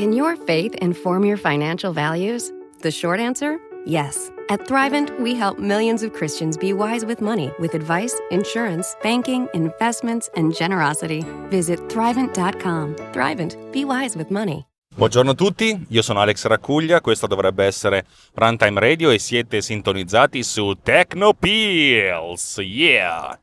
[0.00, 2.50] Can your faith inform your financial values?
[2.80, 4.30] The short answer yes.
[4.48, 9.46] At Thrivent, we help millions of Christians be wise with money with advice, insurance, banking,
[9.52, 11.22] investments, and generosity.
[11.50, 12.94] Visit Thrivent.com.
[13.12, 14.64] Thrivent, be wise with money.
[14.96, 20.42] Buongiorno a tutti, io sono Alex Raccuglia, questo dovrebbe essere Runtime Radio e siete sintonizzati
[20.42, 22.56] su Techno Pills.
[22.56, 23.38] Yeah!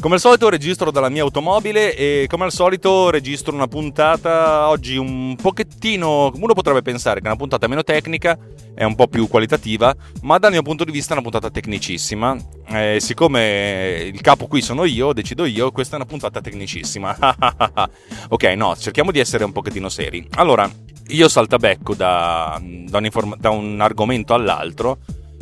[0.00, 4.96] Come al solito registro dalla mia automobile e come al solito registro una puntata oggi
[4.96, 8.38] un pochettino, uno potrebbe pensare che una puntata meno tecnica,
[8.74, 9.92] è un po' più qualitativa,
[10.22, 12.36] ma dal mio punto di vista è una puntata tecnicissima.
[12.68, 17.18] Eh, siccome il capo qui sono io, decido io, questa è una puntata tecnicissima.
[18.30, 20.24] ok, no, cerchiamo di essere un pochettino seri.
[20.36, 20.70] Allora,
[21.08, 24.98] io saltabecco da, da, un, da un argomento all'altro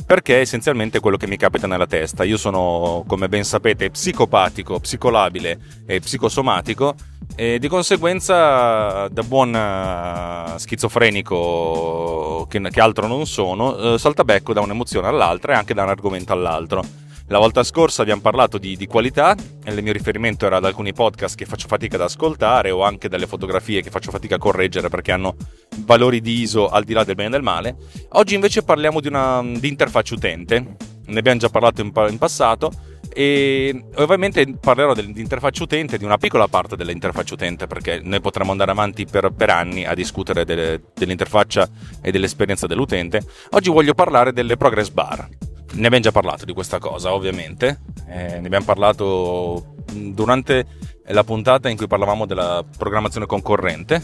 [0.07, 2.23] perché è essenzialmente quello che mi capita nella testa.
[2.23, 6.95] Io sono, come ben sapete, psicopatico, psicolabile e psicosomatico
[7.35, 15.09] e di conseguenza da buon uh, schizofrenico che, altro non sono, uh, saltabecco da un'emozione
[15.09, 16.85] all'altra e anche da un argomento all'altro.
[17.29, 21.35] La volta scorsa abbiamo parlato di, di, qualità, il mio riferimento era ad alcuni podcast
[21.35, 25.11] che faccio fatica ad ascoltare o anche dalle fotografie che faccio fatica a correggere perché
[25.11, 25.35] hanno
[25.79, 27.77] valori di ISO al di là del bene e del male.
[28.11, 32.71] Oggi invece parliamo di, una, di interfaccia utente, ne abbiamo già parlato in, in passato
[33.13, 38.71] e ovviamente parlerò dell'interfaccia utente, di una piccola parte dell'interfaccia utente perché noi potremmo andare
[38.71, 41.69] avanti per, per anni a discutere delle, dell'interfaccia
[42.01, 43.21] e dell'esperienza dell'utente.
[43.51, 45.29] Oggi voglio parlare delle progress bar
[45.77, 47.81] ne abbiamo già parlato di questa cosa, ovviamente.
[48.09, 50.67] Eh, ne abbiamo parlato durante
[51.09, 54.03] la puntata in cui parlavamo della programmazione concorrente.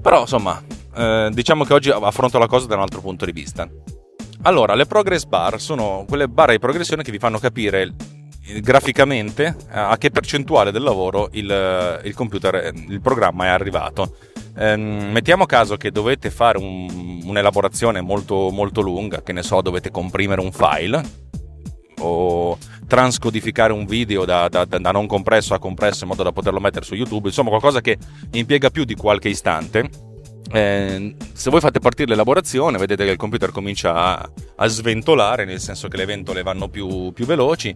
[0.00, 0.62] Però, insomma,
[0.96, 3.68] eh, diciamo che oggi affronto la cosa da un altro punto di vista.
[4.42, 7.94] Allora, le progress bar sono quelle barre di progressione che vi fanno capire
[8.60, 14.16] graficamente a che percentuale del lavoro il, il computer, il programma è arrivato.
[14.58, 19.90] Ehm, mettiamo caso che dovete fare un, un'elaborazione molto, molto lunga, che ne so, dovete
[19.90, 21.26] comprimere un file
[22.00, 26.60] o transcodificare un video da, da, da, non compresso a compresso in modo da poterlo
[26.60, 27.98] mettere su YouTube, insomma qualcosa che
[28.32, 29.88] impiega più di qualche istante.
[30.50, 35.60] Eh, se voi fate partire l'elaborazione, vedete che il computer comincia a, a sventolare, nel
[35.60, 37.74] senso che le ventole vanno più, più veloci,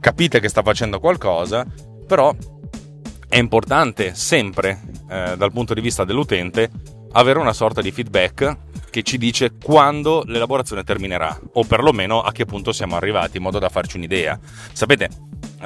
[0.00, 1.66] capite che sta facendo qualcosa,
[2.06, 2.34] però
[3.28, 6.70] è importante sempre, eh, dal punto di vista dell'utente,
[7.12, 8.56] avere una sorta di feedback
[8.90, 13.58] che ci dice quando l'elaborazione terminerà o perlomeno a che punto siamo arrivati in modo
[13.58, 14.38] da farci un'idea.
[14.72, 15.10] Sapete,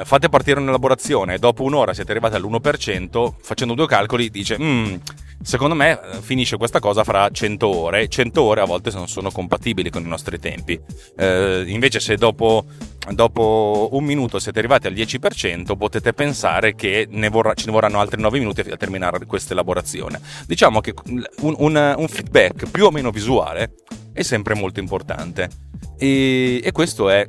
[0.05, 4.95] fate partire un'elaborazione e dopo un'ora siete arrivati all'1%, facendo due calcoli dice mm,
[5.43, 8.09] Secondo me eh, finisce questa cosa fra 100 ore.
[8.09, 10.79] 100 ore a volte non sono compatibili con i nostri tempi.
[11.17, 12.67] Eh, invece, se dopo,
[13.13, 18.01] dopo, un minuto siete arrivati al 10%, potete pensare che ne vorrà, ci ne vorranno
[18.01, 20.21] altri 9 minuti a terminare questa elaborazione.
[20.47, 21.25] Diciamo che un,
[21.57, 23.77] un, un feedback più o meno visuale
[24.13, 25.49] è sempre molto importante.
[25.97, 27.27] E, e questo è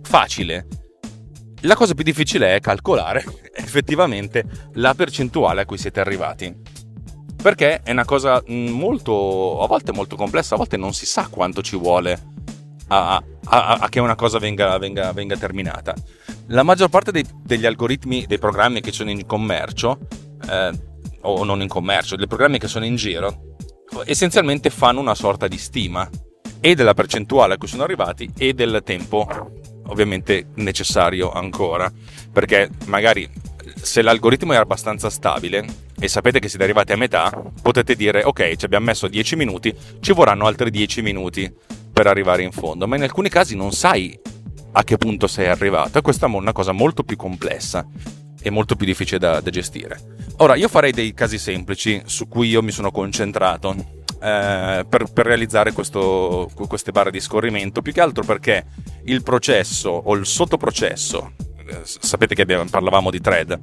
[0.00, 0.66] facile.
[1.64, 4.44] La cosa più difficile è calcolare effettivamente
[4.74, 6.54] la percentuale a cui siete arrivati
[7.44, 11.28] perché è una cosa mm, molto, a volte molto complessa, a volte non si sa
[11.28, 12.32] quanto ci vuole
[12.88, 15.94] a, a, a che una cosa venga, venga, venga, terminata.
[16.46, 19.98] La maggior parte dei, degli algoritmi, dei programmi che sono in commercio,
[20.48, 20.70] eh,
[21.20, 23.56] o non in commercio, dei programmi che sono in giro,
[24.06, 26.08] essenzialmente fanno una sorta di stima
[26.60, 29.26] e della percentuale a cui sono arrivati e del tempo
[29.86, 31.92] ovviamente necessario ancora
[32.32, 33.28] perché magari
[33.80, 35.64] se l'algoritmo è abbastanza stabile
[35.98, 37.30] e sapete che siete arrivati a metà,
[37.62, 41.52] potete dire ok, ci abbiamo messo 10 minuti, ci vorranno altri 10 minuti
[41.92, 44.18] per arrivare in fondo, ma in alcuni casi non sai
[44.72, 47.86] a che punto sei arrivato e questa è una cosa molto più complessa
[48.42, 49.98] e molto più difficile da, da gestire.
[50.38, 55.26] Ora, io farei dei casi semplici su cui io mi sono concentrato eh, per, per,
[55.26, 58.64] realizzare questo, queste barre di scorrimento, più che altro perché
[59.04, 61.32] il processo o il sottoprocesso,
[61.68, 63.58] eh, sapete che abbiamo, parlavamo di thread,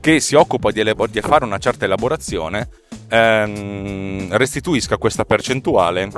[0.00, 2.68] che si occupa di, elabor- di fare una certa elaborazione
[3.08, 6.10] ehm, restituisca questa percentuale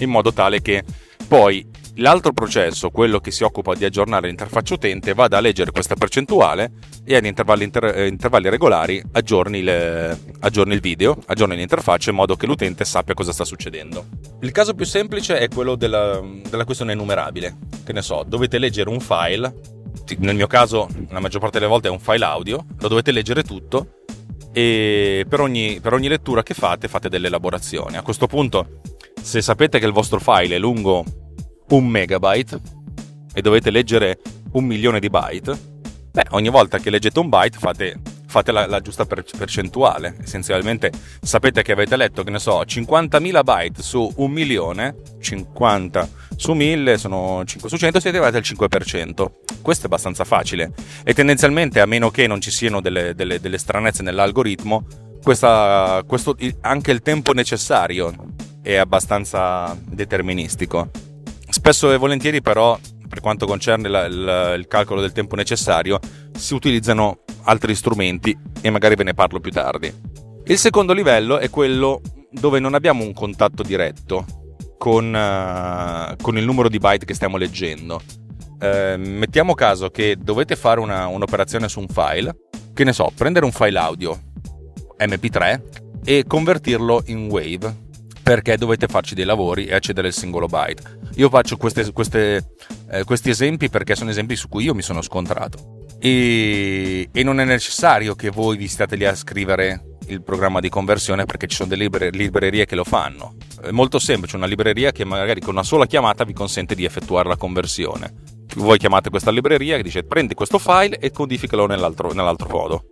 [0.00, 0.84] in modo tale che
[1.26, 1.66] poi
[1.96, 6.72] l'altro processo, quello che si occupa di aggiornare l'interfaccia utente, vada a leggere questa percentuale
[7.04, 12.16] e ad intervalli, inter- eh, intervalli regolari aggiorni, le, aggiorni, il video, aggiorni l'interfaccia in
[12.16, 14.06] modo che l'utente sappia cosa sta succedendo.
[14.40, 17.56] Il caso più semplice è quello della, della questione enumerabile.
[17.84, 19.72] Che ne so, dovete leggere un file
[20.18, 23.42] nel mio caso la maggior parte delle volte è un file audio, lo dovete leggere
[23.42, 24.02] tutto
[24.52, 27.96] e per ogni, per ogni lettura che fate fate delle elaborazioni.
[27.96, 28.80] A questo punto,
[29.20, 31.04] se sapete che il vostro file è lungo
[31.70, 32.60] un megabyte
[33.32, 34.18] e dovete leggere
[34.52, 35.58] un milione di byte,
[36.12, 40.16] beh, ogni volta che leggete un byte fate, fate la, la, giusta percentuale.
[40.22, 46.52] Essenzialmente sapete che avete letto, che ne so, 50.000 byte su un milione, 50 su
[46.52, 49.30] 1000 sono 5 su 100, siete arrivati al 5%.
[49.62, 50.72] Questo è abbastanza facile
[51.02, 54.84] e tendenzialmente, a meno che non ci siano delle, delle, delle stranezze nell'algoritmo,
[55.22, 58.12] questa, questo, anche il tempo necessario
[58.60, 60.90] è abbastanza deterministico.
[61.66, 62.78] Spesso e volentieri però,
[63.08, 65.98] per quanto concerne la, la, il calcolo del tempo necessario,
[66.36, 69.90] si utilizzano altri strumenti e magari ve ne parlo più tardi.
[70.44, 74.26] Il secondo livello è quello dove non abbiamo un contatto diretto
[74.76, 77.98] con, uh, con il numero di byte che stiamo leggendo.
[78.60, 82.36] Uh, mettiamo caso che dovete fare una, un'operazione su un file,
[82.74, 84.20] che ne so, prendere un file audio
[84.98, 85.62] MP3
[86.04, 87.83] e convertirlo in Wave
[88.24, 90.98] perché dovete farci dei lavori e accedere al singolo byte.
[91.16, 92.54] Io faccio queste, queste,
[92.90, 95.82] eh, questi esempi perché sono esempi su cui io mi sono scontrato.
[96.00, 100.70] E, e, non è necessario che voi vi stiate lì a scrivere il programma di
[100.70, 103.36] conversione perché ci sono delle libre, librerie che lo fanno.
[103.60, 107.28] È molto semplice, una libreria che magari con una sola chiamata vi consente di effettuare
[107.28, 108.22] la conversione.
[108.56, 112.84] Voi chiamate questa libreria che dice prendi questo file e codificalo nell'altro, nell'altro modo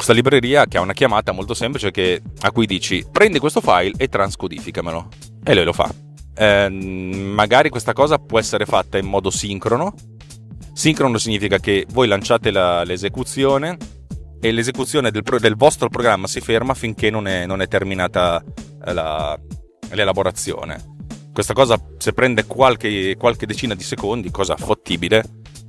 [0.00, 3.92] questa libreria che ha una chiamata molto semplice che, a cui dici prendi questo file
[3.98, 5.08] e transcodificamelo
[5.44, 5.92] e lui lo fa.
[6.34, 9.92] Eh, magari questa cosa può essere fatta in modo sincrono.
[10.72, 13.76] Sincrono significa che voi lanciate la, l'esecuzione
[14.40, 18.42] e l'esecuzione del, del, vostro programma si ferma finché non è, non è terminata
[18.82, 19.38] eh, la,
[19.90, 20.96] l'elaborazione.
[21.30, 25.24] Questa cosa, se prende qualche, qualche decina di secondi, cosa fattibile,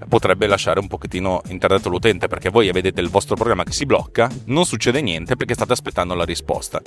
[0.08, 4.30] potrebbe lasciare un pochettino interdetto l'utente perché voi vedete il vostro programma che si blocca,
[4.46, 6.82] non succede niente perché state aspettando la risposta.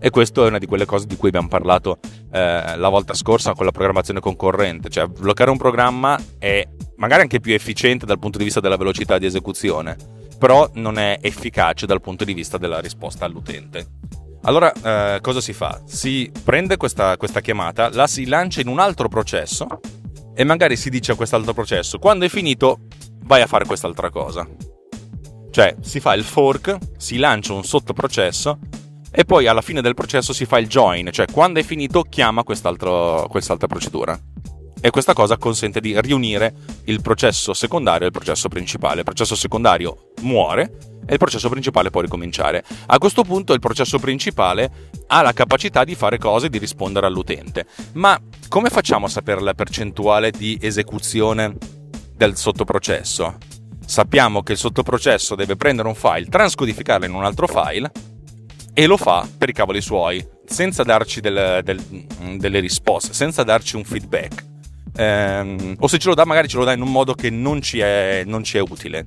[0.00, 1.98] E questo è una di quelle cose di cui abbiamo parlato
[2.32, 6.66] eh, la volta scorsa con la programmazione concorrente, cioè bloccare un programma è
[6.96, 9.96] magari anche più efficiente dal punto di vista della velocità di esecuzione,
[10.38, 13.86] però non è efficace dal punto di vista della risposta all'utente.
[14.42, 14.72] Allora,
[15.16, 15.82] eh, cosa si fa?
[15.86, 19.66] Si prende questa, questa chiamata, la si lancia in un altro processo
[20.38, 22.80] e magari si dice a quest'altro processo, quando è finito
[23.24, 24.46] vai a fare quest'altra cosa.
[25.50, 28.58] Cioè si fa il fork, si lancia un sottoprocesso
[29.10, 32.42] e poi alla fine del processo si fa il join, cioè quando è finito chiama
[32.42, 34.20] quest'altra procedura.
[34.86, 36.54] E questa cosa consente di riunire
[36.84, 38.98] il processo secondario e il processo principale.
[38.98, 42.62] Il processo secondario muore e il processo principale può ricominciare.
[42.86, 44.70] A questo punto il processo principale
[45.08, 47.66] ha la capacità di fare cose e di rispondere all'utente.
[47.94, 48.16] Ma
[48.46, 51.56] come facciamo a sapere la percentuale di esecuzione
[52.14, 53.38] del sottoprocesso?
[53.84, 57.90] Sappiamo che il sottoprocesso deve prendere un file, transcodificarlo in un altro file
[58.72, 61.82] e lo fa per i cavoli suoi, senza darci del, del,
[62.38, 64.54] delle risposte, senza darci un feedback.
[64.96, 67.60] Ehm, o se ce lo dà, magari ce lo dà in un modo che non
[67.60, 69.04] ci è, non ci è utile.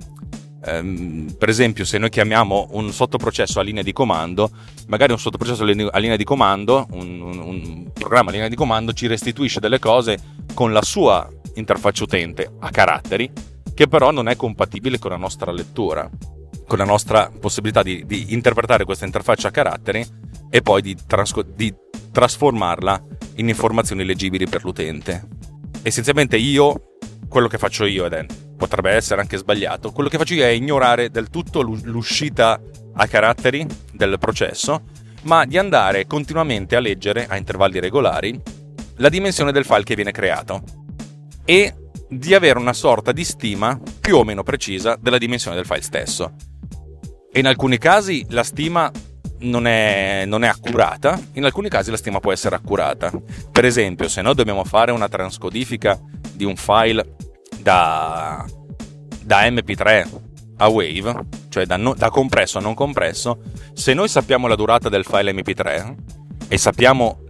[0.62, 4.52] Um, per esempio, se noi chiamiamo un sottoprocesso a linea di comando,
[4.88, 8.92] magari un sottoprocesso a linea di comando, un, un, un, programma a linea di comando
[8.92, 10.18] ci restituisce delle cose
[10.54, 13.32] con la sua interfaccia utente a caratteri,
[13.74, 16.10] che però non è compatibile con la nostra lettura,
[16.68, 20.06] con la nostra possibilità di, di interpretare questa interfaccia a caratteri
[20.50, 21.74] e poi di, trasco- di
[22.12, 23.02] trasformarla
[23.36, 25.26] in informazioni leggibili per l'utente.
[25.82, 26.98] Essenzialmente io,
[27.28, 28.26] quello che faccio io ed è
[28.58, 29.92] potrebbe essere anche sbagliato.
[29.92, 32.60] Quello che faccio io è ignorare del tutto l'uscita
[32.94, 34.82] a caratteri del processo,
[35.24, 38.40] ma di andare continuamente a leggere a intervalli regolari
[38.98, 40.62] la dimensione del file che viene creato
[41.46, 41.74] e
[42.10, 46.34] di avere una sorta di stima più o meno precisa della dimensione del file stesso.
[47.32, 48.92] E in alcuni casi la stima
[49.40, 53.12] non è, non è, accurata, in alcuni casi la stima può essere accurata.
[53.52, 56.00] Per esempio, se noi dobbiamo fare una transcodifica
[56.34, 57.16] di un file
[57.62, 58.46] da,
[59.24, 60.08] da MP3
[60.58, 63.42] a Wave, cioè da, no, da compresso a non compresso,
[63.74, 65.96] se noi sappiamo la durata del file MP3
[66.48, 67.24] e sappiamo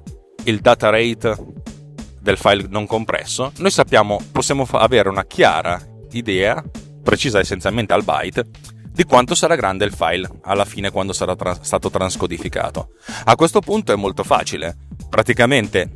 [0.46, 1.36] il data rate
[2.22, 5.80] del file non compresso, noi sappiamo, possiamo avere una chiara
[6.12, 6.64] idea,
[7.04, 8.46] precisa essenzialmente al byte,
[9.00, 12.96] di quanto sarà grande il file alla fine quando sarà tra- stato transcodificato.
[13.24, 14.76] A questo punto è molto facile.
[15.08, 15.90] Praticamente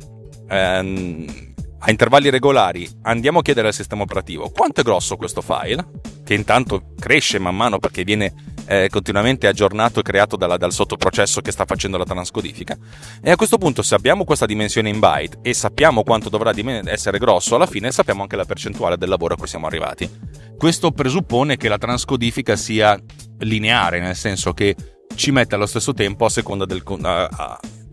[0.48, 5.86] ehm, a intervalli regolari andiamo a chiedere al sistema operativo quanto è grosso questo file,
[6.24, 8.32] che intanto cresce man mano perché viene
[8.64, 12.74] eh, continuamente aggiornato e creato dalla, dal sottoprocesso che sta facendo la transcodifica.
[13.22, 16.52] E a questo punto, se abbiamo questa dimensione in byte e sappiamo quanto dovrà
[16.86, 20.08] essere grosso alla fine, sappiamo anche la percentuale del lavoro a cui siamo arrivati.
[20.56, 22.98] Questo presuppone che la transcodifica sia
[23.40, 24.74] lineare, nel senso che
[25.14, 27.28] ci mette allo stesso tempo a seconda del, uh, uh,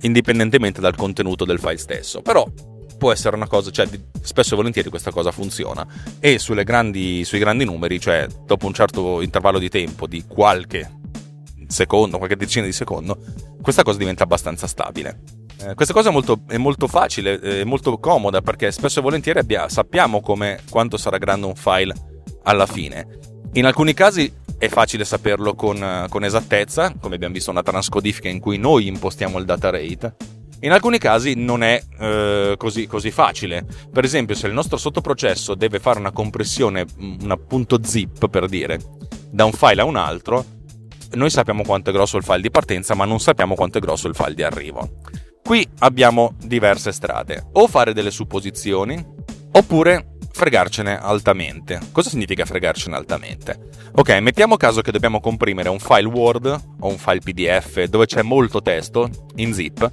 [0.01, 2.21] indipendentemente dal contenuto del file stesso.
[2.21, 2.47] Però
[2.97, 3.89] può essere una cosa, cioè
[4.21, 5.85] spesso e volentieri questa cosa funziona
[6.19, 10.99] e grandi, sui grandi numeri, cioè dopo un certo intervallo di tempo di qualche
[11.67, 13.17] secondo, qualche decina di secondo,
[13.61, 15.21] questa cosa diventa abbastanza stabile.
[15.63, 19.39] Eh, questa cosa è molto, è molto facile, è molto comoda perché spesso e volentieri
[19.39, 22.10] abbia, sappiamo come, quanto sarà grande un file
[22.43, 23.19] alla fine.
[23.53, 28.39] In alcuni casi è facile saperlo con, con esattezza, come abbiamo visto una transcodifica in
[28.39, 30.15] cui noi impostiamo il data rate.
[30.61, 33.65] In alcuni casi non è eh, così, così, facile.
[33.91, 38.79] Per esempio, se il nostro sottoprocesso deve fare una compressione, un appunto zip per dire,
[39.31, 40.45] da un file a un altro,
[41.13, 44.07] noi sappiamo quanto è grosso il file di partenza, ma non sappiamo quanto è grosso
[44.07, 44.99] il file di arrivo.
[45.43, 49.03] Qui abbiamo diverse strade, o fare delle supposizioni,
[49.53, 51.79] oppure fregarcene altamente.
[51.91, 53.69] Cosa significa fregarcene altamente?
[53.93, 56.45] Ok, mettiamo caso che dobbiamo comprimere un file Word
[56.79, 59.91] o un file PDF dove c'è molto testo in zip.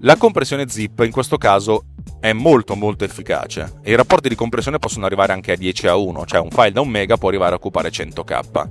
[0.00, 1.86] La compressione zip in questo caso
[2.20, 5.96] è molto molto efficace e i rapporti di compressione possono arrivare anche a 10 a
[5.96, 8.68] 1, cioè un file da un mega può arrivare a occupare 100k.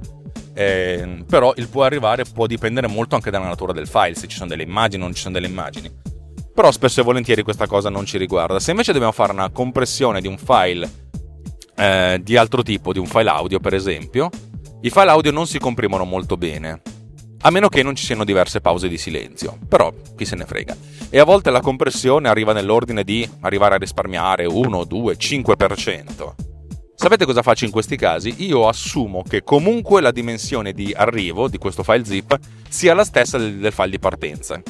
[0.54, 4.38] Eh, però il può arrivare può dipendere molto anche dalla natura del file, se ci
[4.38, 5.92] sono delle immagini o non ci sono delle immagini.
[6.56, 8.62] Però spesso e volentieri questa cosa non ci riguarda.
[8.62, 10.90] Se invece dobbiamo fare una compressione di un file
[11.76, 14.30] eh, di altro tipo, di un file audio per esempio,
[14.80, 16.82] i file audio non si comprimono molto bene.
[17.42, 20.78] A meno che non ci siano diverse pause di silenzio, però chi se ne frega.
[21.10, 26.34] E a volte la compressione arriva nell'ordine di arrivare a risparmiare 1, 2, 5%.
[26.96, 28.34] Sapete cosa faccio in questi casi?
[28.46, 33.38] Io assumo che comunque la dimensione di arrivo di questo file zip sia la stessa
[33.38, 34.62] del, del file di partenza.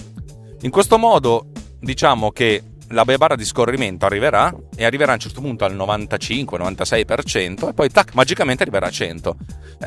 [0.61, 1.49] In questo modo
[1.85, 7.69] diciamo che la barra di scorrimento arriverà e arriverà a un certo punto al 95-96%
[7.69, 9.35] e poi tac, magicamente arriverà a 100.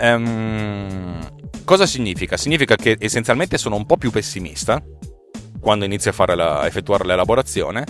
[0.00, 1.18] Ehm,
[1.64, 2.36] cosa significa?
[2.36, 4.82] Significa che essenzialmente sono un po' più pessimista
[5.60, 7.84] quando inizio a, la, effettuare l'elaborazione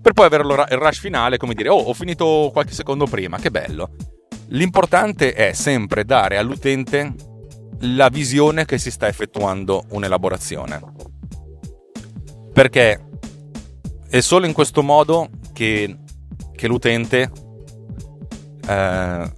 [0.00, 3.50] per poi avere il rush finale come dire oh ho finito qualche secondo prima, che
[3.50, 3.90] bello.
[4.48, 7.14] L'importante è sempre dare all'utente
[7.80, 10.80] la visione che si sta effettuando un'elaborazione.
[12.52, 13.00] Perché
[14.08, 15.96] è solo in questo modo che,
[16.54, 17.30] che l'utente
[18.66, 19.32] eh,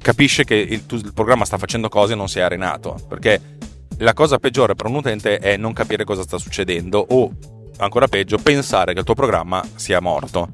[0.00, 2.98] capisce che il, il, programma sta facendo cose e non si è arenato.
[3.08, 3.58] Perché
[3.98, 7.30] la cosa peggiore per un utente è non capire cosa sta succedendo o,
[7.78, 10.50] ancora peggio, pensare che il tuo programma sia morto.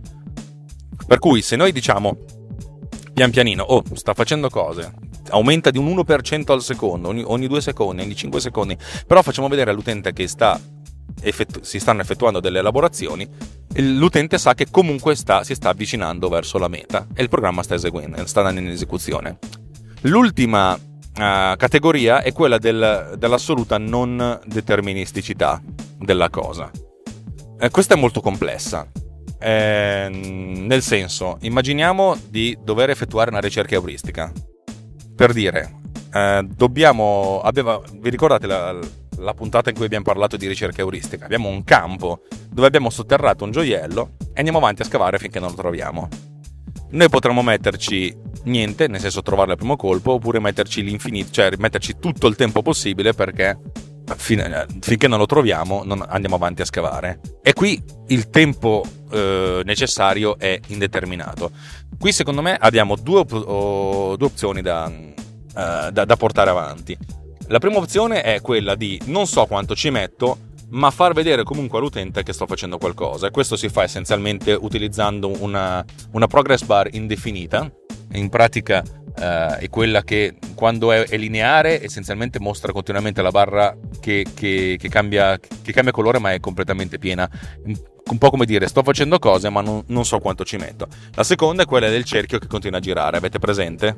[1.06, 2.16] Per cui se noi diciamo
[3.12, 4.92] pian pianino, oh, sta facendo cose,
[5.30, 9.48] aumenta di un 1% al secondo, ogni, ogni 2 secondi, ogni 5 secondi, però facciamo
[9.48, 10.58] vedere all'utente che sta
[11.20, 13.28] effettu- si stanno effettuando delle elaborazioni,
[13.76, 17.74] l'utente sa che comunque sta, si sta avvicinando verso la meta e il programma sta
[17.74, 19.38] eseguendo, sta andando in esecuzione.
[20.02, 20.78] L'ultima uh,
[21.56, 25.62] categoria è quella del, dell'assoluta non deterministicità
[25.98, 26.70] della cosa.
[27.58, 28.86] Eh, questa è molto complessa.
[29.38, 34.32] Eh, nel senso, immaginiamo di dover effettuare una ricerca euristica.
[35.14, 35.80] Per dire,
[36.12, 37.40] eh, dobbiamo.
[37.42, 38.78] Aveva, vi ricordate la,
[39.20, 41.24] la puntata in cui abbiamo parlato di ricerca euristica.
[41.24, 45.50] Abbiamo un campo dove abbiamo sotterrato un gioiello e andiamo avanti a scavare finché non
[45.50, 46.08] lo troviamo.
[46.90, 51.98] Noi potremmo metterci niente, nel senso trovarlo al primo colpo, oppure metterci l'infinito, cioè metterci
[52.00, 53.56] tutto il tempo possibile perché
[54.16, 57.20] fin- finché non lo troviamo non andiamo avanti a scavare.
[57.42, 61.52] E qui il tempo eh, necessario è indeterminato.
[61.98, 66.96] Qui secondo me abbiamo due, op- due opzioni da, uh, da, da portare avanti
[67.50, 70.38] la prima opzione è quella di non so quanto ci metto,
[70.68, 73.26] ma far vedere comunque all'utente che sto facendo qualcosa.
[73.26, 77.68] E questo si fa essenzialmente utilizzando una, una progress bar indefinita.
[78.12, 83.76] In pratica uh, è quella che quando è, è, lineare essenzialmente mostra continuamente la barra
[83.98, 87.28] che, che, che, cambia, che, cambia, colore ma è completamente piena.
[87.64, 90.86] Un po' come dire sto facendo cose ma non, non so quanto ci metto.
[91.14, 93.16] La seconda è quella del cerchio che continua a girare.
[93.16, 93.96] Avete presente?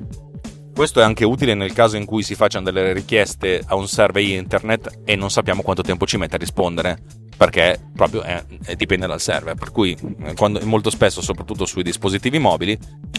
[0.74, 4.22] Questo è anche utile nel caso in cui si facciano delle richieste a un server
[4.22, 6.98] internet e non sappiamo quanto tempo ci mette a rispondere,
[7.36, 9.54] perché proprio è, è, dipende dal server.
[9.54, 12.76] Per cui eh, quando, molto spesso, soprattutto sui dispositivi mobili,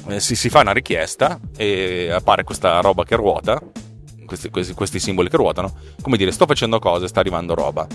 [0.08, 3.62] eh, si, si, fa una richiesta e appare questa roba che ruota,
[4.26, 7.86] questi, questi, questi simboli che ruotano, come dire sto facendo cose, sta arrivando roba.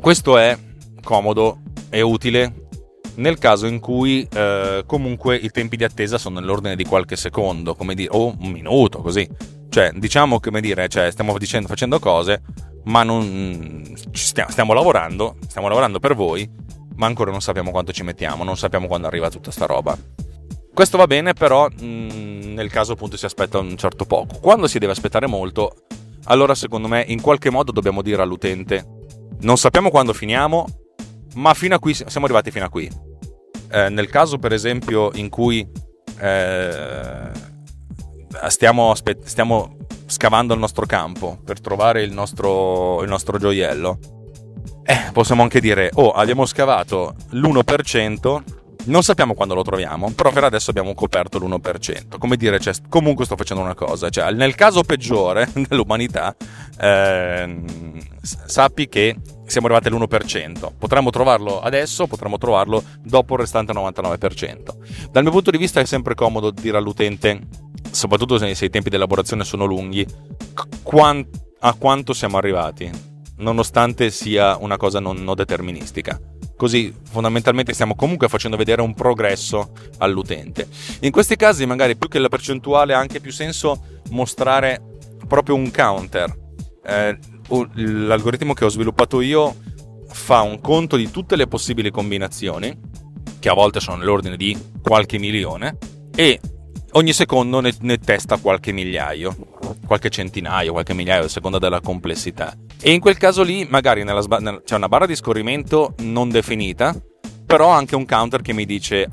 [0.00, 0.56] Questo è
[1.02, 2.67] comodo, è utile
[3.18, 7.76] nel caso in cui eh, comunque i tempi di attesa sono nell'ordine di qualche secondo,
[7.94, 9.28] dire, o un minuto, così.
[9.68, 12.42] Cioè, diciamo come dire, cioè, stiamo dicendo, facendo cose,
[12.84, 13.82] ma non
[14.12, 16.48] stiamo, stiamo, lavorando, stiamo lavorando per voi,
[16.96, 19.96] ma ancora non sappiamo quanto ci mettiamo, non sappiamo quando arriva tutta sta roba.
[20.72, 24.38] Questo va bene, però mh, nel caso appunto si aspetta un certo poco.
[24.40, 25.74] Quando si deve aspettare molto,
[26.24, 28.96] allora secondo me in qualche modo dobbiamo dire all'utente
[29.40, 30.66] non sappiamo quando finiamo,
[31.34, 33.06] ma fino a qui siamo arrivati fino a qui
[33.70, 35.68] eh, nel caso per esempio in cui
[36.20, 37.30] eh,
[38.48, 43.98] stiamo, stiamo, scavando il nostro campo per trovare il nostro, il nostro gioiello,
[44.84, 48.42] eh, possiamo anche dire, oh, abbiamo scavato l'1%,
[48.84, 52.18] non sappiamo quando lo troviamo, però per adesso abbiamo coperto l'1%.
[52.18, 56.34] Come dire, cioè, comunque sto facendo una cosa, cioè, nel caso peggiore dell'umanità,
[56.80, 57.60] eh,
[58.22, 59.14] sappi che
[59.48, 60.72] siamo arrivati all'1%.
[60.78, 65.10] Potremmo trovarlo adesso, potremmo trovarlo dopo il restante 99%.
[65.10, 67.40] Dal mio punto di vista è sempre comodo dire all'utente,
[67.90, 70.06] soprattutto se, i tempi di elaborazione sono lunghi,
[71.60, 76.20] a quanto siamo arrivati nonostante sia una cosa non, non deterministica.
[76.56, 80.66] Così fondamentalmente stiamo comunque facendo vedere un progresso all'utente.
[81.00, 84.80] In questi casi magari più che la percentuale ha anche più senso mostrare
[85.26, 86.36] proprio un counter.
[86.84, 87.18] Eh,
[87.74, 89.54] l'algoritmo che ho sviluppato io
[90.10, 92.76] fa un conto di tutte le possibili combinazioni,
[93.38, 95.76] che a volte sono nell'ordine di qualche milione,
[96.14, 96.40] e
[96.92, 99.36] ogni secondo ne, ne testa qualche migliaio,
[99.86, 102.54] qualche centinaio, qualche migliaio, a seconda della complessità.
[102.80, 104.22] E in quel caso lì magari nella,
[104.64, 106.94] c'è una barra di scorrimento non definita,
[107.46, 109.08] però anche un counter che mi dice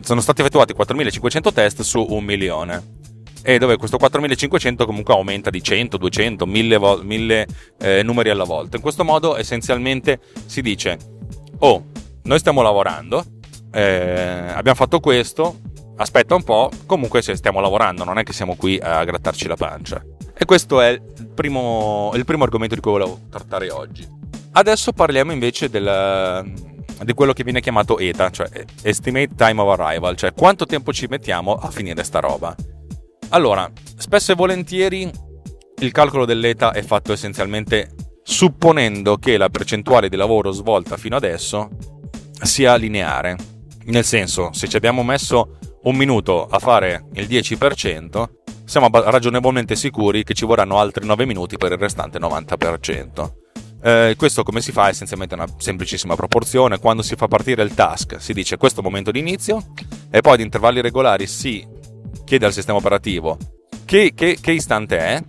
[0.00, 2.97] sono stati effettuati 4500 test su un milione.
[3.42, 7.46] E dove questo 4500 comunque aumenta di 100, 200, 1000, vo- 1000
[7.78, 8.76] eh, numeri alla volta.
[8.76, 10.98] In questo modo essenzialmente si dice,
[11.58, 11.84] oh,
[12.22, 13.24] noi stiamo lavorando,
[13.72, 15.60] eh, abbiamo fatto questo,
[15.96, 19.56] aspetta un po', comunque se stiamo lavorando, non è che siamo qui a grattarci la
[19.56, 20.02] pancia.
[20.34, 24.06] E questo è il primo, il primo argomento di cui volevo trattare oggi.
[24.52, 26.52] Adesso parliamo invece del,
[27.02, 28.48] di quello che viene chiamato ETA, cioè
[28.82, 32.54] Estimate Time of Arrival, cioè quanto tempo ci mettiamo a finire sta roba.
[33.30, 35.10] Allora, spesso e volentieri
[35.80, 41.68] il calcolo dell'ETA è fatto essenzialmente supponendo che la percentuale di lavoro svolta fino adesso
[42.42, 43.36] sia lineare.
[43.84, 48.28] Nel senso, se ci abbiamo messo un minuto a fare il 10%,
[48.64, 53.32] siamo ragionevolmente sicuri che ci vorranno altri 9 minuti per il restante 90%.
[53.80, 54.86] Eh, questo come si fa?
[54.86, 56.78] È essenzialmente una semplicissima proporzione.
[56.78, 59.62] Quando si fa partire il task si dice questo momento di inizio
[60.10, 61.76] e poi ad intervalli regolari si
[62.28, 63.38] chiede al sistema operativo
[63.86, 65.22] che, che, che istante è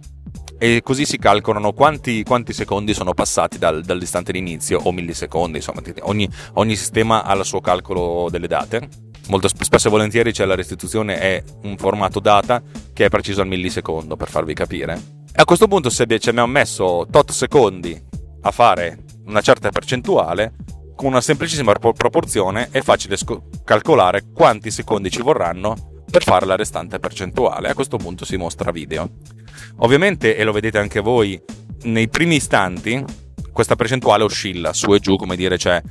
[0.59, 5.57] e così si calcolano quanti, quanti secondi sono passati dal, dall'istante di inizio o millisecondi,
[5.57, 10.43] insomma ogni, ogni sistema ha il suo calcolo delle date molto spesso e volentieri c'è
[10.43, 14.93] la restituzione è un formato data che è preciso al millisecondo per farvi capire.
[15.27, 17.97] E a questo punto se ci abbiamo messo tot secondi
[18.41, 20.53] a fare una certa percentuale,
[20.95, 26.55] con una semplicissima proporzione è facile sc- calcolare quanti secondi ci vorranno per fare la
[26.55, 27.69] restante percentuale.
[27.69, 29.09] A questo punto si mostra video.
[29.77, 31.39] Ovviamente, e lo vedete anche voi,
[31.83, 33.03] nei primi istanti
[33.51, 35.81] questa percentuale oscilla su e giù, come dire, cioè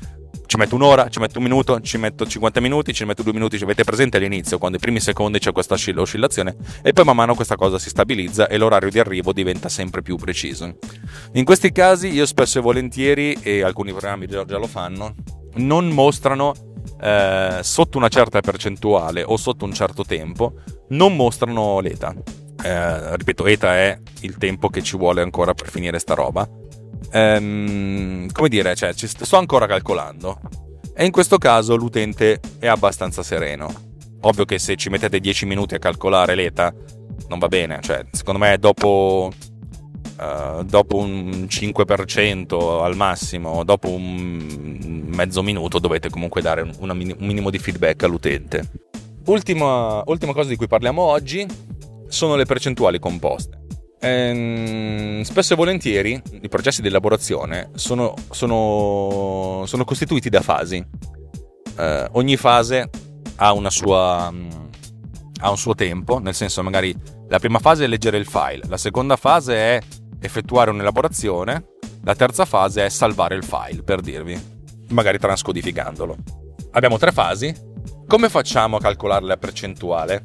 [0.49, 3.59] ci metto un'ora, ci metto un minuto, ci metto 50 minuti, ci metto due minuti,
[3.59, 7.35] ci avete presente all'inizio, quando i primi secondi c'è questa oscillazione, e poi man mano
[7.35, 10.79] questa cosa si stabilizza e l'orario di arrivo diventa sempre più preciso.
[11.33, 15.15] In questi casi io spesso e volentieri, e alcuni programmi già, già lo fanno,
[15.57, 16.55] non mostrano
[17.01, 20.55] eh, sotto una certa percentuale o sotto un certo tempo,
[20.89, 22.15] non mostrano l'ETA.
[22.63, 26.49] Eh, ripeto, ETA è il tempo che ci vuole ancora per finire sta roba
[27.11, 30.41] ehm, come dire, cioè, ci sto ancora calcolando.
[30.95, 33.87] E in questo caso l'utente è abbastanza sereno.
[34.23, 36.75] Ovvio che se ci mettete 10 minuti a calcolare l'ETA
[37.29, 39.31] non va bene, cioè, secondo me dopo,
[40.19, 47.17] uh, dopo un 5% al massimo, dopo un mezzo minuto dovete comunque dare un, un
[47.19, 48.71] minimo di feedback all'utente.
[49.27, 51.47] Ultima, ultima cosa di cui parliamo oggi
[52.09, 53.67] sono le percentuali composte.
[54.01, 60.85] Ehm, spesso e volentieri i processi di elaborazione sono, sono, sono costituiti da fasi.
[61.77, 62.89] Eh, ogni fase
[63.37, 66.95] ha, sua, ha, un suo tempo, nel senso magari
[67.29, 69.81] la prima fase è leggere il file, la seconda fase è
[70.21, 71.65] effettuare un'elaborazione,
[72.05, 74.39] la terza fase è salvare il file, per dirvi,
[74.89, 76.17] magari transcodificandolo.
[76.73, 77.55] Abbiamo tre fasi.
[78.07, 80.25] Come facciamo a calcolare la percentuale?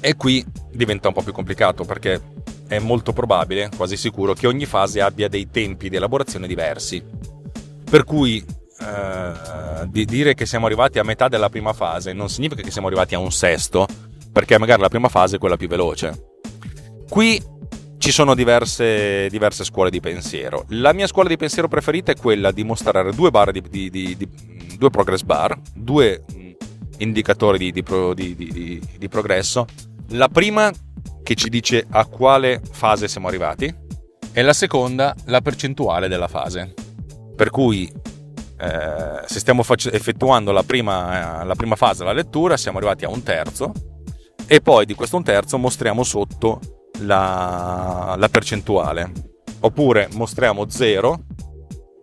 [0.00, 2.20] E qui diventa un po' più complicato perché
[2.68, 7.02] è molto probabile, quasi sicuro, che ogni fase abbia dei tempi di elaborazione diversi.
[7.90, 8.44] Per cui
[8.80, 12.86] eh, di dire che siamo arrivati a metà della prima fase non significa che siamo
[12.86, 13.86] arrivati a un sesto,
[14.30, 16.26] perché magari la prima fase è quella più veloce.
[17.08, 17.42] Qui
[18.08, 20.64] ci sono diverse, diverse scuole di pensiero.
[20.68, 24.28] La mia scuola di pensiero preferita è quella di mostrare due di, di, di,
[24.78, 26.24] due progress bar, due
[27.00, 29.66] indicatori di, progresso.
[30.12, 30.72] La prima
[31.22, 33.70] che ci dice a quale fase siamo arrivati
[34.32, 36.72] e la seconda la percentuale della fase.
[37.36, 37.92] Per cui
[38.58, 43.04] eh, se stiamo face- effettuando la prima, eh, la prima fase della lettura, siamo arrivati
[43.04, 43.70] a un terzo
[44.46, 49.12] e poi di questo un terzo mostriamo sotto la, la percentuale.
[49.60, 51.20] Oppure mostriamo 0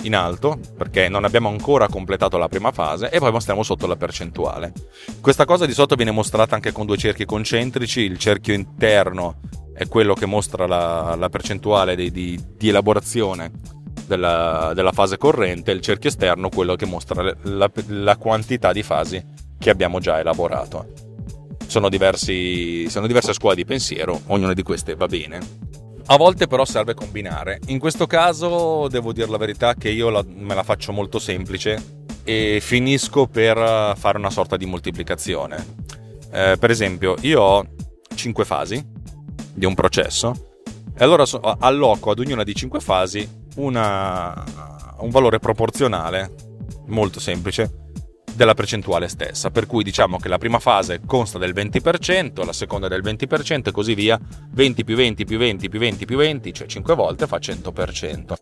[0.03, 3.95] in alto perché non abbiamo ancora completato la prima fase e poi mostriamo sotto la
[3.95, 4.73] percentuale.
[5.21, 9.39] Questa cosa di sotto viene mostrata anche con due cerchi concentrici, il cerchio interno
[9.73, 13.51] è quello che mostra la, la percentuale di, di, di elaborazione
[14.07, 19.23] della, della, fase corrente, il cerchio esterno quello che mostra la, la quantità di fasi
[19.57, 21.04] che abbiamo già elaborato.
[21.75, 25.39] Sono, diversi, sono diverse scuole di pensiero, ognuna di queste va bene.
[26.05, 27.59] A volte però serve combinare.
[27.65, 32.05] In questo caso devo dire la verità che io la, me la faccio molto semplice
[32.23, 33.57] e finisco per
[33.97, 35.75] fare una sorta di moltiplicazione.
[36.31, 37.65] Eh, per esempio, io ho
[38.15, 38.81] 5 fasi
[39.53, 40.53] di un processo
[40.97, 44.45] e allora so, alloco ad ognuna di 5 fasi una,
[44.99, 46.33] un valore proporzionale
[46.85, 47.83] molto semplice
[48.35, 52.87] della percentuale stessa, per cui diciamo che la prima fase consta del 20%, la seconda
[52.87, 54.19] del 20% e così via,
[54.51, 58.33] 20 più 20 più 20 più 20 più 20, cioè 5 volte fa 100%.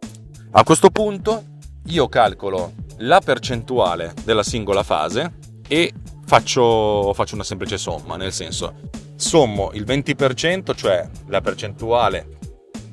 [0.51, 1.43] A questo punto
[1.87, 5.33] io calcolo la percentuale della singola fase
[5.67, 5.93] e
[6.25, 12.37] faccio, faccio una semplice somma, nel senso sommo il 20%, cioè la percentuale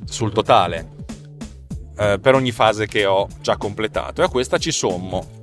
[0.05, 0.99] sul totale
[1.97, 5.40] eh, per ogni fase che ho già completato e a questa ci sommo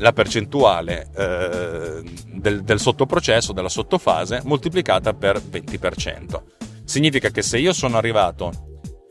[0.00, 6.42] la percentuale eh, del, del sottoprocesso, della sottofase, moltiplicata per 20%.
[6.84, 8.50] Significa che se io sono arrivato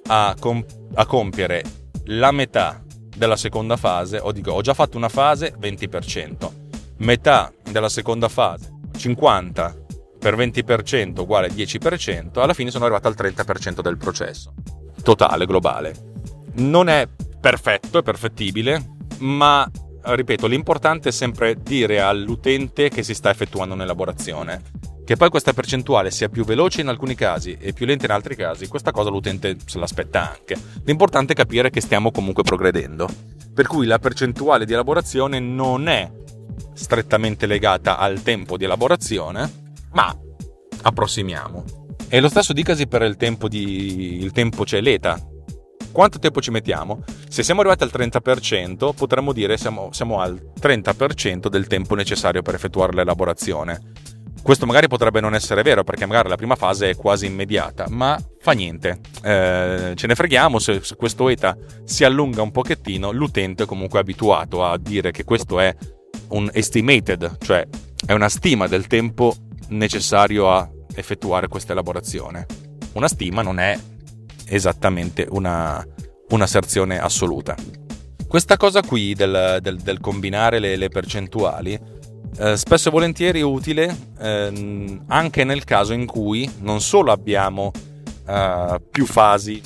[0.07, 1.63] a, comp- a compiere
[2.05, 2.83] la metà
[3.15, 6.51] della seconda fase, o dico ho già fatto una fase 20%,
[6.97, 9.75] metà della seconda fase 50
[10.19, 14.53] per 20% uguale 10%, alla fine sono arrivato al 30% del processo
[15.01, 15.93] totale, globale.
[16.55, 17.07] Non è
[17.39, 19.69] perfetto, è perfettibile, ma
[20.15, 24.61] ripeto, l'importante è sempre dire all'utente che si sta effettuando un'elaborazione.
[25.05, 28.35] Che poi questa percentuale sia più veloce in alcuni casi e più lenta in altri
[28.35, 30.55] casi, questa cosa l'utente se l'aspetta anche.
[30.83, 33.09] L'importante è capire che stiamo comunque progredendo.
[33.53, 36.11] Per cui la percentuale di elaborazione non è
[36.73, 39.51] strettamente legata al tempo di elaborazione,
[39.93, 40.15] ma
[40.83, 41.65] approssimiamo.
[42.07, 45.19] E lo stesso dicasi per il tempo di il tempo cioè l'eta
[45.91, 47.03] quanto tempo ci mettiamo?
[47.27, 52.55] Se siamo arrivati al 30%, potremmo dire siamo, siamo al 30% del tempo necessario per
[52.55, 53.81] effettuare l'elaborazione.
[54.41, 58.17] Questo magari potrebbe non essere vero perché magari la prima fase è quasi immediata, ma
[58.39, 58.99] fa niente.
[59.21, 63.99] Eh, ce ne freghiamo se, se questo ETA si allunga un pochettino, l'utente è comunque
[63.99, 65.75] abituato a dire che questo è
[66.29, 67.67] un estimated, cioè
[68.05, 69.35] è una stima del tempo
[69.69, 72.45] necessario a effettuare questa elaborazione.
[72.93, 73.77] Una stima non è
[74.49, 75.85] esattamente una,
[76.29, 77.55] un'asserzione assoluta.
[78.27, 81.79] Questa cosa qui del, del, del combinare le, le percentuali
[82.37, 87.71] eh, spesso e volentieri è utile eh, anche nel caso in cui non solo abbiamo
[88.27, 89.61] eh, più fasi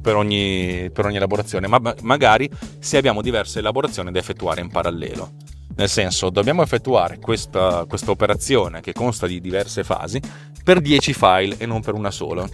[0.00, 5.32] per ogni, per ogni elaborazione, ma magari se abbiamo diverse elaborazioni da effettuare in parallelo.
[5.76, 10.20] Nel senso, dobbiamo effettuare questa, questa operazione che consta di diverse fasi
[10.64, 12.48] per 10 file e non per una sola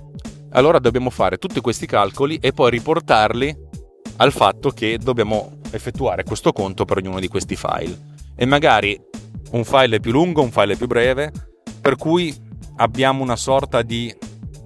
[0.54, 3.56] allora dobbiamo fare tutti questi calcoli e poi riportarli
[4.16, 8.12] al fatto che dobbiamo effettuare questo conto per ognuno di questi file.
[8.36, 8.98] E magari
[9.52, 11.32] un file è più lungo, un file è più breve,
[11.80, 12.34] per cui
[12.76, 14.14] abbiamo una sorta di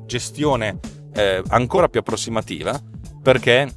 [0.07, 0.79] gestione
[1.15, 2.79] eh, ancora più approssimativa,
[3.23, 3.69] perché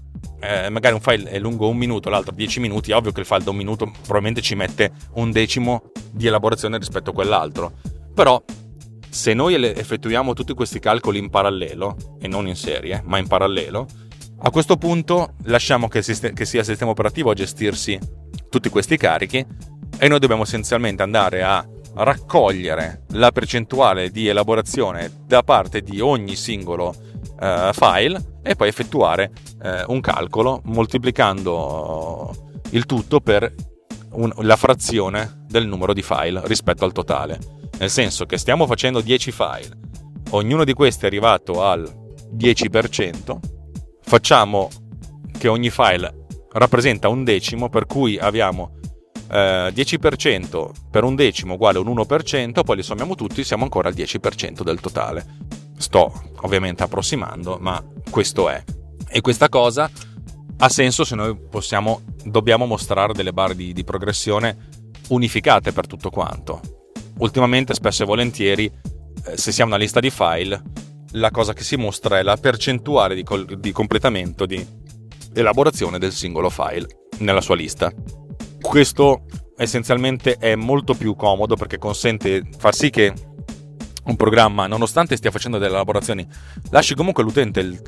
[0.42, 3.26] eh, magari un file è lungo un minuto, l'altro 10 minuti, è ovvio che il
[3.26, 7.74] file da un minuto probabilmente ci mette un decimo di elaborazione rispetto a quell'altro.
[8.14, 8.42] Però
[9.12, 13.86] se noi effettuiamo tutti questi calcoli in parallelo, e non in serie, ma in parallelo,
[14.44, 18.00] a questo punto lasciamo che, sist- che sia il sistema operativo a gestirsi
[18.50, 19.46] tutti questi carichi
[20.00, 26.36] e noi dobbiamo essenzialmente andare a raccogliere la percentuale di elaborazione da parte di ogni
[26.38, 26.96] singolo
[27.40, 33.54] uh, file e poi effettuare uh, un calcolo moltiplicando il tutto per
[34.14, 37.61] un- la frazione del numero di file rispetto al totale.
[37.82, 39.70] Nel senso che stiamo facendo 10 file,
[40.32, 41.92] ognuno di questi è arrivato al
[42.32, 43.40] 10%,
[44.04, 44.70] facciamo
[45.36, 48.78] che ogni file rappresenta un decimo, per cui abbiamo
[49.32, 53.96] eh, 10% per un decimo uguale un 1%, poi li sommiamo tutti, siamo ancora al
[53.96, 55.26] 10% del totale.
[55.76, 58.64] Sto ovviamente approssimando, ma questo è.
[59.10, 59.90] E questa cosa
[60.60, 64.70] ha senso se noi possiamo, dobbiamo mostrare delle barre di, di progressione
[65.08, 66.81] unificate per tutto quanto
[67.20, 68.66] ultimamente spesso e volentieri,
[69.26, 70.62] eh, se si ha una lista di file,
[71.12, 74.66] la cosa che si mostra è la percentuale di, col- di completamento, di
[75.34, 76.88] elaborazione del singolo file
[77.20, 77.92] nella sua lista.
[78.60, 79.26] questo
[79.58, 83.14] essenzialmente è molto più comodo perché consente, fa sì che
[84.04, 86.28] un programma, nonostante stia facendo delle elaborazioni,
[86.72, 87.80] lasci comunque all'utente il,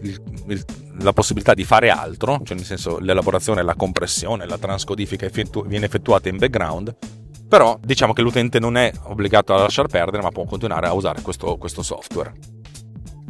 [0.48, 0.66] il,
[1.00, 5.86] la possibilità di fare altro, cioè nel senso l'elaborazione, la compressione, la transcodifica effettu- viene
[5.86, 6.96] effettuata in background,
[7.54, 11.22] però diciamo che l'utente non è obbligato a lasciar perdere, ma può continuare a usare
[11.22, 12.34] questo, questo software.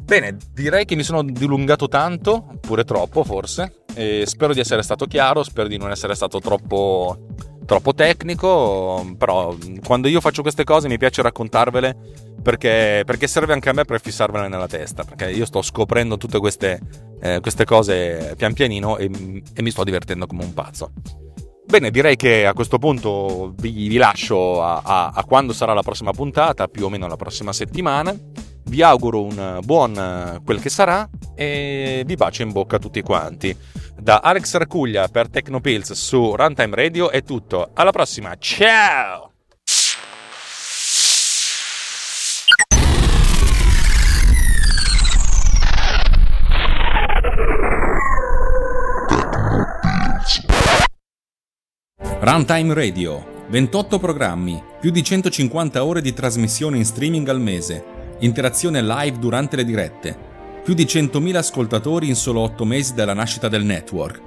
[0.02, 5.08] Bene, direi che mi sono dilungato tanto, pure troppo forse, e spero di essere stato
[5.08, 7.26] chiaro, spero di non essere stato troppo,
[7.66, 9.54] troppo tecnico, però
[9.86, 11.94] quando io faccio queste cose mi piace raccontarvele
[12.42, 16.40] perché, perché serve anche a me per fissarvele nella testa, perché io sto scoprendo tutte
[16.40, 16.80] queste,
[17.20, 19.12] eh, queste cose pian pianino e,
[19.54, 20.92] e, mi sto divertendo come un pazzo.
[21.74, 25.82] Bene, direi che a questo punto vi, vi lascio a, a, a quando sarà la
[25.82, 28.16] prossima puntata, più o meno la prossima settimana
[28.66, 33.58] vi auguro un buon quel che sarà e vi bacio in bocca a tutti quanti.
[34.00, 37.72] Da Alex Racuglia per Tecnopills su Runtime Radio è tutto.
[37.74, 39.33] Alla prossima, ciao!
[52.26, 57.84] Runtime Radio, 28 programmi, più di 150 ore di trasmissione in streaming al mese
[58.20, 60.18] interazione live durante le dirette,
[60.64, 64.22] più di 100.000 ascoltatori in solo 8 mesi dalla nascita del network.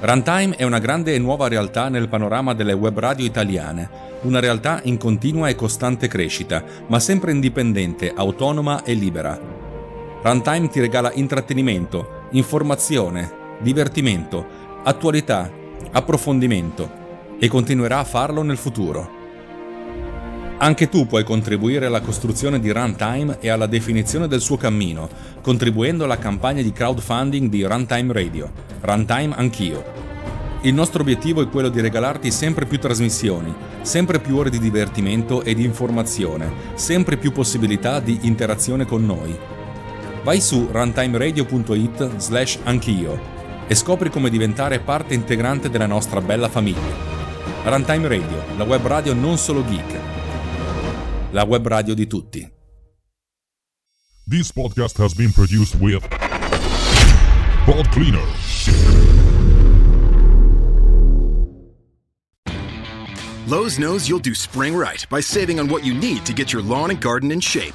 [0.00, 3.90] Runtime è una grande e nuova realtà nel panorama delle web radio italiane,
[4.22, 9.38] una realtà in continua e costante crescita, ma sempre indipendente, autonoma e libera.
[10.22, 13.30] Runtime ti regala intrattenimento, informazione,
[13.60, 14.46] divertimento,
[14.82, 17.04] attualità, approfondimento
[17.38, 19.24] e continuerà a farlo nel futuro.
[20.58, 25.08] Anche tu puoi contribuire alla costruzione di Runtime e alla definizione del suo cammino,
[25.42, 28.50] contribuendo alla campagna di crowdfunding di Runtime Radio.
[28.80, 29.84] Runtime Anch'io.
[30.62, 35.42] Il nostro obiettivo è quello di regalarti sempre più trasmissioni, sempre più ore di divertimento
[35.42, 39.36] e di informazione, sempre più possibilità di interazione con noi.
[40.24, 43.35] Vai su runtimeradio.it slash anch'io
[43.66, 47.14] e scopri come diventare parte integrante della nostra bella famiglia.
[47.64, 50.14] Runtime Radio, la web radio non solo geek
[51.36, 52.50] la web radio di tutti.
[54.26, 56.00] This podcast has been produced with
[57.66, 58.24] Pod Cleaner.
[63.46, 66.62] Lowe's knows you'll do spring right by saving on what you need to get your
[66.62, 67.74] lawn and garden in shape.